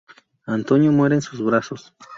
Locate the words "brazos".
1.43-1.93